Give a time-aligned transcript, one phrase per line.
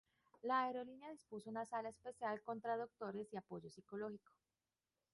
[0.41, 4.33] La aerolínea dispuso una sala especial con traductores y apoyo psicológico.